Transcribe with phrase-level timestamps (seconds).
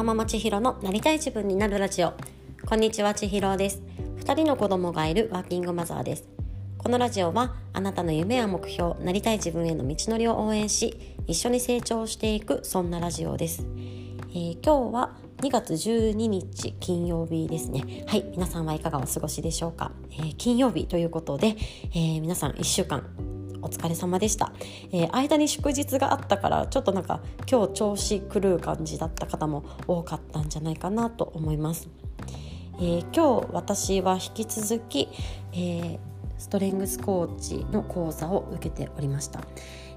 [0.00, 2.14] わままちひろのなりたい自分になるラジオ。
[2.64, 3.82] こんにちはちひろです。
[4.24, 6.24] 2人の子供がいるワーキングマザーです。
[6.78, 13.66] このラジオはあなたの夢や目標なりたい自分への道のりを応援し一緒に成長していくそんなラジオです、
[14.30, 18.06] えー、今日は2月12日金曜日ですね。
[18.08, 21.58] はい皆さんはいかがお過ごしでしょうか、えー、金曜日ということで、
[21.92, 23.04] えー、皆さん1週間
[23.62, 24.52] お疲れ様でした、
[24.92, 31.88] えー、間に祝日があったからちょっとなんか今日調子狂う感じだった方も多かったんじゃないかなと思います、
[32.76, 35.08] えー、今日私は引き続き、
[35.52, 35.98] えー、
[36.38, 39.40] ストレングスコーチの講座を受けておりました、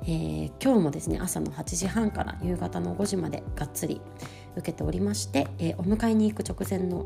[0.03, 4.01] えー、今日もですね朝の8時半から夕方の5時までがっつり
[4.55, 7.05] 受けておりまして、えー、お迎えに行く直前の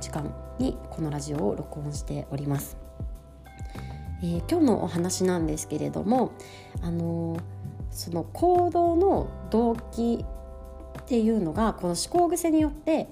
[0.00, 2.85] 時間にこのラジオを録音しております。
[4.22, 6.32] えー、今日のお話なんですけれども、
[6.82, 7.40] あのー、
[7.90, 10.24] その行動の動機
[11.00, 13.08] っていうのがこの思考癖によって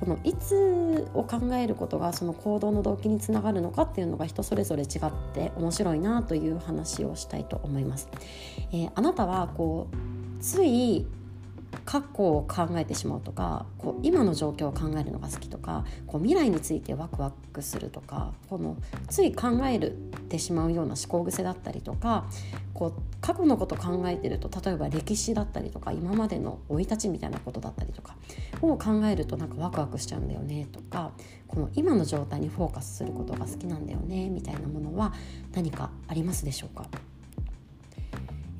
[0.00, 4.88] このいつを考えることがその行動の動機につながるのかっていうのが人それぞれ違っ
[5.32, 8.08] て面白いなという話をしたいと思います。
[8.72, 11.06] えー、あなたはこうつい
[11.84, 18.76] 過去を考えてしまうとかこう今の状況を考えるのが好きとかこう未来についてワクワクするとかこの
[19.08, 19.92] つい考える
[20.28, 22.26] てしまうような思考癖だったりとか
[22.72, 28.16] こう過去のこと考えてると例えば歴史だったりとか今までの生い立ちみたいなことだったりとか
[28.62, 31.12] を考えるとなんかワクワクしちゃうんだよねとか
[31.48, 35.12] この今の状態にフォーカスすることが好きなんだよねみたいなものは
[35.52, 36.86] 何かありますでしょうか？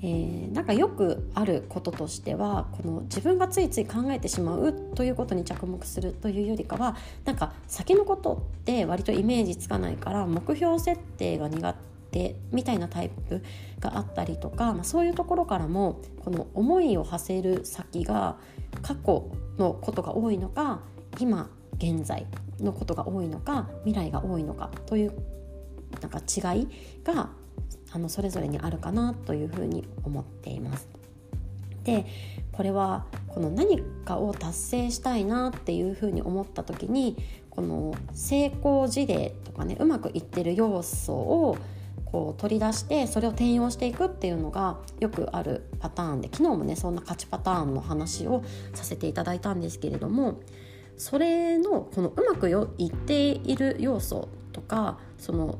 [0.05, 11.75] えー、なんかよくあることとしてはこの自分がついつい考えてしまうということに着目するというよりかはなんか先のことって割とイメージつかないから目標設定が苦
[12.11, 13.43] 手みたいなタイプ
[13.81, 18.37] があったりとか、まあ、そういうところからもこの思いを馳せる先が
[18.83, 20.83] 過去のことが多いのか
[21.19, 22.27] 今現在
[22.61, 25.15] のことが多いのか未来が多いのかという
[26.03, 26.69] なんか違い
[27.03, 27.31] が
[27.95, 30.89] あのそれぞれにあるかなというふうに思っています。
[31.85, 32.07] で
[32.53, 37.17] これはこの何かを達成したいなっていうふうに思った時に
[37.51, 41.57] この成功事例とかねうまくいってる要素を
[42.07, 50.41] こう取り出してそれを転用していくっていうのがよくあるパターンで昨日もねそんな勝ちパターンの話をさせていただいたんですけれども
[50.97, 55.59] それのこのうまくいっている要素とかその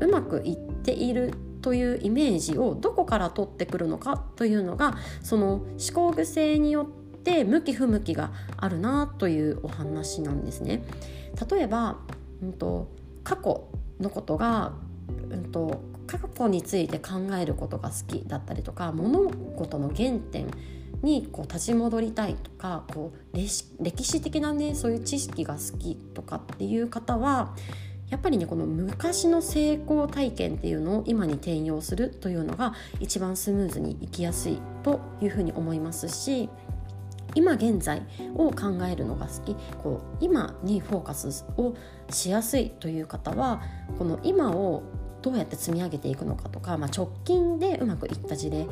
[0.00, 10.82] うまくいっているというイメージをどこから取ってくるのかというのがその思考癖によって向き不向きがあるなというお話なんですね。
[11.50, 11.98] 例えば、
[12.42, 12.88] うんと、
[13.22, 13.68] 過去
[14.00, 14.72] のことが、
[15.30, 20.46] うんと、過去について考えることが好きだったりとか物事の原点
[21.02, 27.54] にこう立ち戻りたいとかこう歴史的なねそういう知識が好きとかっていう方は
[28.10, 36.48] やっぱりねこの昔の成功体験っていうのを今に転用するというのが一番スムーズにいきやすいというふうに思いますし
[37.34, 38.02] 今現在
[38.34, 39.56] を考えるのが好き。
[39.82, 41.74] こう今にフォーカスを
[42.10, 43.62] しやすいという方は
[43.98, 44.82] この今を
[45.22, 48.66] どうやって積み上げていくのかとか、まあ、直近でうまくいった事例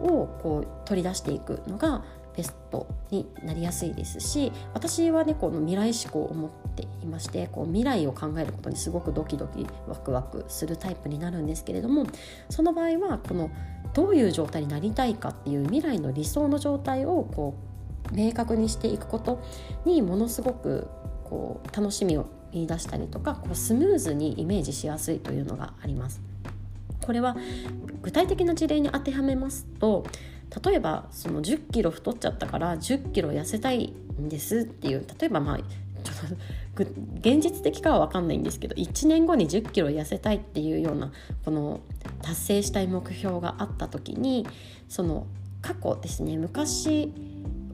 [0.00, 2.04] をこう取り出していくのが
[2.36, 12.06] ベストになりやすいですし私はねこの未来志向を持っていましてこう未来を考えることにすごくドキドキワクワクするタイプになるんですけれども
[12.50, 13.50] その場合はこの
[13.94, 17.54] どういう状態になりたいかっていう未来の理想の状態をこ
[18.12, 19.42] う明確にしていくこと
[19.84, 20.88] にものすごく
[21.24, 26.20] こう楽しみを見出したりとかこうスムーズにイメージしやすいというのがあります。
[27.04, 27.36] これは
[28.02, 30.04] 具体的な事例に当てはめますと
[30.64, 41.12] 例えばその1 0キロ太っちゃったから1 0キロ痩せたいんですっていう例えばまあちょっと現実的かは分かんないんですけど1年後に1 0キロ痩せたいっていうような
[41.44, 41.80] この
[42.22, 44.46] 達成したい目標があった時に
[44.88, 45.26] その
[45.62, 47.12] 過去ですね昔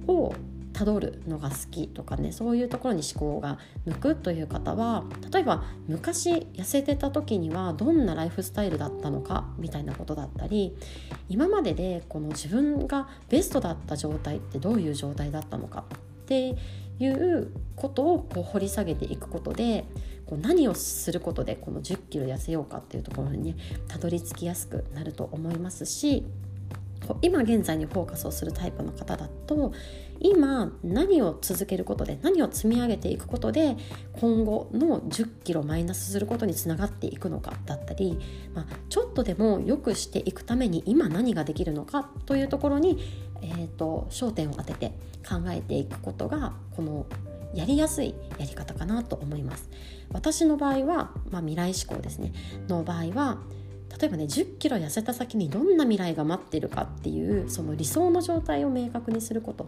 [0.06, 0.34] を
[0.82, 10.76] たどるのが好きとかねそういうところに思考が向くという方は例えば昔痩せてた時にはどんなライフスタイルだったのかみたいなことだったり
[11.28, 16.56] 今まででこの自分がベストだった状態ってどういう状態だったのかって
[16.98, 19.84] いうことをこう掘り下げていくことで
[20.26, 23.56] こう何をすることでこの1 0キロ痩せようかっていうところにね
[23.86, 26.24] たどり着きやすくなると思いますし
[27.22, 29.72] 今現在にフォーカスをするタイプの方だと
[30.20, 33.76] 今何を続けることで何を積み上げていくことで
[34.12, 38.18] 今後の1 0キロマイナスすることにつながっていくのかだったり、
[38.54, 42.98] まあ、ちょっとでも良くしていくために今何ができるのかというところに
[43.42, 44.92] えーと、焦点を当てて
[45.28, 47.06] 考えていくことがこの
[47.54, 49.68] やりやすいやり方かなと思います。
[50.10, 52.32] 私の場合は、まあ、未来志向ですね。
[52.68, 53.38] の場合は
[53.98, 59.66] 例えばね1 0キロ痩せた先にどんな未来が待ってるかっていうその理想の状態を明確にすること。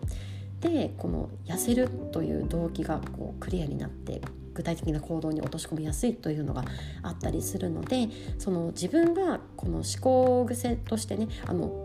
[0.60, 4.22] でこの痩せるという動機がこうクリアになって
[4.54, 6.64] 具体的な行動に落とし込みやすいというのが
[7.02, 11.83] あったりするのでその自分がこの思考癖としてねあの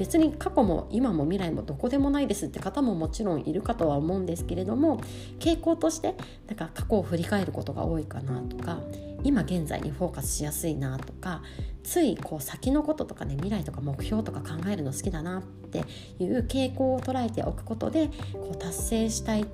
[0.00, 4.98] 別に過去も今も未来もどこでもないですって方ももちろんいるかとは思うんですけれども
[5.38, 6.14] 傾向として
[6.46, 8.80] なんか過去を振り返ることが多いかなとか
[9.24, 11.42] 今現在にフォーカスしやすいなとか
[11.84, 15.84] ついこう先のこととかね未来とか目標とか考えるの好きだなって
[16.18, 19.44] いう傾向を捉えておくことでこう達成したい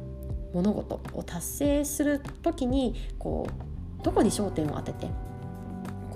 [0.55, 3.49] 物事を達成する時にこ
[4.01, 5.09] うどこに焦点を当てて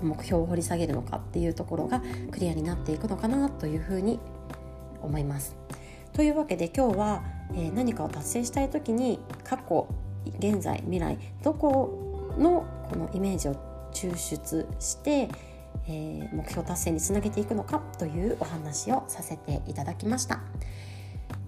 [0.01, 2.01] 目標を掘り下げるのかっていうところが
[2.31, 4.19] クリアになっていくのかなというふうに
[5.01, 5.55] 思います。
[6.13, 9.87] というわけで今日は、えー、何かを達成したい時に過去
[10.39, 13.55] 現在未来どこのこのイメージを
[13.93, 15.29] 抽出して、
[15.87, 20.41] えー、目標達成につなげていくのかというお話をさせていただきました。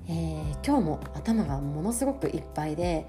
[0.08, 3.08] えー、今日も頭がものすごくいっぱいで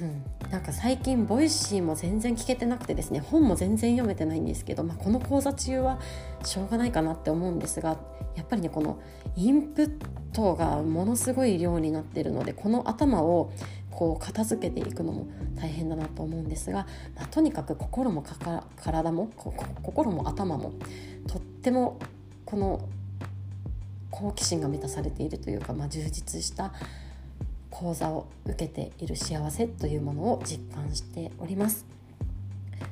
[0.00, 0.04] う
[0.46, 3.20] ん、なんか最近 Voicy も全然聞けてなくてですね。
[3.20, 6.00] 本も全然読めてないんですけど、まあ、この講座中は
[6.44, 7.98] しょうがないかなって思うんですが
[8.34, 8.98] やっぱりねこの
[9.36, 9.90] インプッ
[10.32, 13.52] トがものすごい量になってるのでこの頭を
[13.90, 18.24] こう片付けていくのも大変だなと思うんですが、まあ、とにかく心も
[18.76, 20.72] 体も心も頭も
[21.26, 21.98] とっても
[22.46, 22.88] この
[24.10, 26.72] 好奇心が満たされているというか、まあ、充実した
[27.72, 31.84] 講座を受けている幸せというものを実感しております。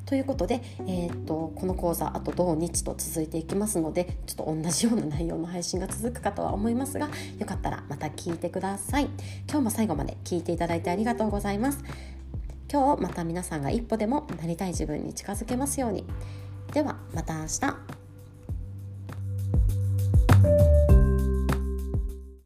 [0.06, 9.08] ということで、えー、っとこの講座あと土日と続いていきますのでちょっと同じような内容の配信が続くかとは思いますがよかったらまた聞いてください。
[9.48, 11.84] 今日も最後まで聞いていただいてありがとうございます。
[12.72, 16.04] 今日また皆さんが一歩でもなりたい自分に近づけますように。
[16.72, 17.60] ではまた明日。